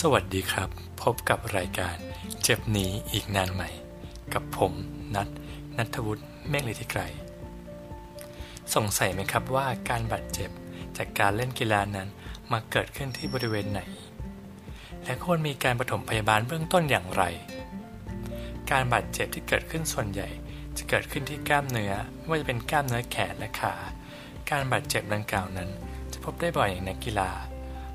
[0.00, 0.70] สวัสดีครับ
[1.02, 1.96] พบกับรายการ
[2.42, 3.70] เจ็บหนีอีกนานใหม่
[4.34, 4.72] กับผม
[5.14, 5.28] นัท
[5.76, 7.00] นัทวุฒิเมฆฤทธิไกร
[8.74, 10.50] สงสัยไหมครับว่าการบาดเจ็บ
[10.96, 12.08] จากการเล่นกีฬานั้น
[12.52, 13.80] มาเกิดขึ้นที่บริเวณไหน
[15.04, 17.24] และควรมีการปฐมพยาบาลเบื้องต้นอย่างไร
[18.70, 20.28] การบาดเจ็บที่เกิดขึ้นส่วนใหญ่
[20.76, 23.74] จะเกิดขึ้นที่กล้ามเนื้อไม่ว่าจะเป็นกล้ามเนื้อแขนและขา
[24.50, 25.70] การบาดเจ็บดังกล่าวนั้น
[26.12, 27.30] จะพบได้บ่อยอย่างนักกีฬา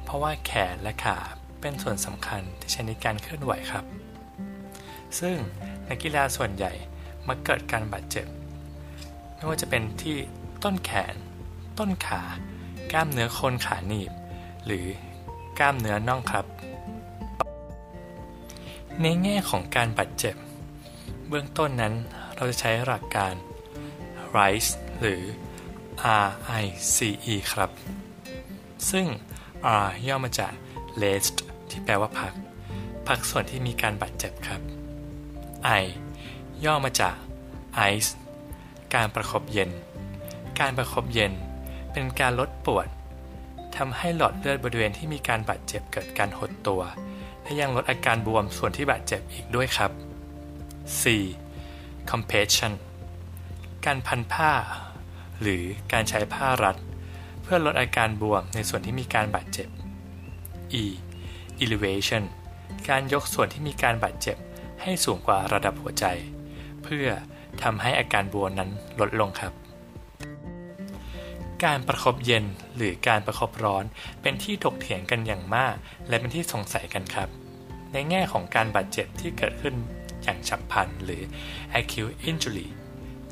[0.03, 1.19] เพราะว่าแขนและขา
[1.61, 3.85] เป็นส่วนสำคัญที่ใช้ในการเคลื่อนไหวครับ
[5.19, 5.35] ซึ่ง
[5.87, 6.71] นักกีฬาส่วนใหญ่
[7.27, 8.25] มาเกิดการบาดเจ็บ
[9.35, 10.15] ไม่ว่าจะเป็นที่
[10.63, 11.15] ต้นแขน
[11.79, 12.21] ต้นขา
[12.91, 14.11] กล้ามเนื้อโคนขาหนีบ
[14.65, 14.85] หรือ
[15.59, 16.45] กล้ามเนื้อน่องครับ
[19.01, 20.35] ในแง่ของการบาดเจ็บ
[21.27, 21.93] เบื้องต้นนั้น
[22.35, 23.33] เราจะใช้หลักการ
[24.37, 25.21] RICE หรือ
[26.25, 27.71] RICE ครับ
[28.89, 29.05] ซึ่ง
[29.83, 30.53] R ย่อมาจาก
[31.01, 31.35] rest
[31.71, 32.33] ที่แปลว่าพัก
[33.07, 34.61] พักส่วนที่มีการบาดเจ็บครับ
[35.81, 35.83] I
[36.65, 37.15] ย่อมาจาก
[37.91, 38.09] ice
[38.93, 39.69] การประคบเย็น
[40.59, 41.33] การประคบเย็น
[41.91, 42.87] เป็นการลดปวด
[43.77, 46.81] ทำให้หลอดเลือดบริเวณที่มีการบาดเจ็บเกิดการหดตัว
[47.41, 49.91] และยังลดอาการบวมส่วนที่บาดเจ็บอีกด้วยครับ
[51.01, 51.03] C
[52.11, 52.73] compression
[53.85, 54.51] การพันผ้า
[55.41, 56.77] หรือการใช้ผ้ารัด
[57.41, 59.69] เพื่อลดอาการบวมในส่วนที่มีการบาดเจ็บ
[60.83, 60.85] E
[61.63, 62.23] elevation
[62.89, 64.37] การยกส่วนที่มีการบาดเจ็บ
[64.81, 66.05] ให้สูงกว่าระดับหัวใจ
[66.83, 67.07] เพื่อ
[67.63, 69.53] ทำให้อาการบวมนั้นลดลงครับ
[71.65, 73.83] การประคบเย็นหรือการประคบร้อน
[74.21, 75.75] เป็นที่ถกเถียงกันอย่างมาก
[76.07, 77.29] และเป็นที่สงสัยกันครับ
[77.93, 79.75] ในแง่ของการบาดเจ็บที่เกิดขึ้น
[80.23, 81.21] อย่างฉับพลันหรือ
[81.79, 82.67] acute injury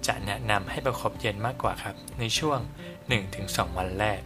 [0.08, 2.59] จะแนะนำให้ประคบเย็นมากกว่าครับ ในช่วง
[3.19, 4.22] 1-2 วันแรก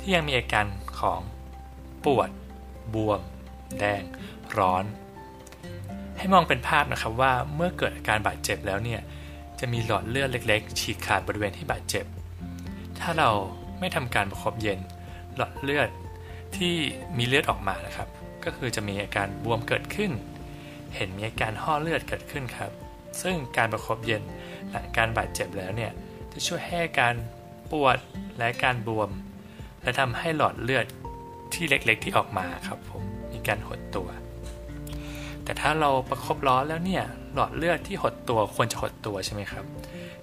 [0.00, 0.66] ที่ยังมีอาการ
[1.00, 1.20] ของ
[2.04, 2.30] ปวด
[2.94, 3.20] บวม
[3.78, 4.02] แดง
[4.56, 4.84] ร้อน
[6.18, 9.00] ให้มองเป็นภาพนะครับว่าเมื่อเกิดอาการบาดเจ็บแล้วเนี่ย
[9.60, 12.04] จะมีหลอดเลือดเล็ก ๆ ฉีกขาดบริเวณที่บาดเจ็บ
[13.00, 13.30] ถ้าเรา
[13.78, 14.78] ไม่ทำการประคบเย็น
[15.36, 15.88] หลอดเลือด
[16.56, 16.74] ที่
[17.18, 18.08] มีเลือดออกมานะครับ
[18.44, 20.10] ก็คือจะมีอาการบวมเกิดขึ้น
[20.94, 22.70] เห็นมีอาการห่อเลือดเกิดขึ้นครับ
[23.22, 24.22] ซึ่งการประคบเย็น
[24.70, 25.92] หลังการบาดเจ็บแล้วเนี่ย
[26.32, 27.14] จะช่วยให้การ
[27.70, 27.98] ปวด
[28.38, 29.10] และการบวม
[29.82, 30.86] และทำให้หลอดเลือด
[31.52, 34.08] ที่เล็กๆที่ออกมาครับผมมีการหดตัว
[35.44, 39.64] แต่ถ้าเราประคบร้อนแล้วเนี่ยหลอดเลือดที่หดตัวควรจะหดตัวใช่ไหมครับ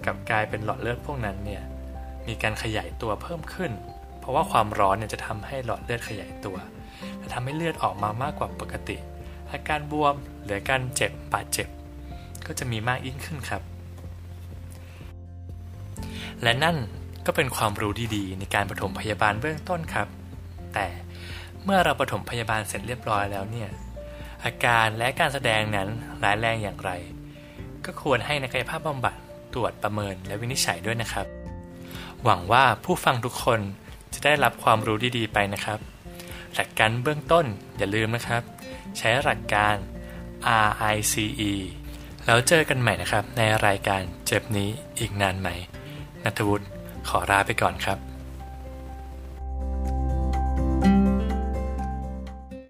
[0.06, 1.64] กับกลายเป็นหลอดเลือดพวกนั้นเนี่ย
[2.28, 3.72] มีการขยายตัวเพิ่มขึ้น
[4.20, 6.58] เพราะว่าความร้อนเนี่ยจะทำให้หลอดเลือดขยายตัว
[7.18, 8.98] และทำให้เลือดออกมามากกว่าปกติ
[9.52, 11.68] อาการบวมหรือการเจ็บบาดเจ็บ
[12.46, 13.62] ก็จะมีมากยิ่งขึ้นครับ
[16.44, 16.78] และนั่น
[17.26, 20.08] ก็เป็นความรู้ดีๆ ในการปฐมพยาบาลเบื้องต้นครับ
[20.74, 20.88] แต่
[21.64, 23.70] เมื่อเราปฐมพยาบาลเสร็จเรียบร้อยแล้วเนี่ย
[24.44, 25.88] อาการและการแสดงนั้น
[26.24, 26.92] ร้ายแรงอย่างไร
[27.86, 29.16] ก็ควรให้นักกายภาพบำบัด
[29.54, 31.28] ตรวจประเมินและวินิจฉัยด้วยนะครับ
[32.24, 33.60] หวังว่าผู้ฟังทุกคน
[34.14, 35.80] จะได้รับความรู้ดีๆไปนะครับ
[36.56, 37.46] หลักการเบื้องต้น
[37.78, 38.44] อย่าลืมนะครับ
[38.98, 39.76] ใช้หลักการ
[40.90, 41.52] RICE
[42.26, 45.50] แล้วเจอกันใหม่นะครับในรายการเจ็บนี้อีกนานไหม
[46.24, 46.66] นัทวุฒิ
[47.08, 48.11] ขอลาไปก่อนครับ